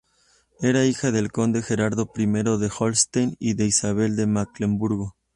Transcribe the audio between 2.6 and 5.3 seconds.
Holstein y de Isabel de Mecklemburgo.